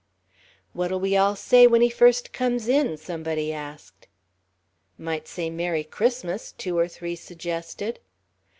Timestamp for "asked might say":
3.53-5.51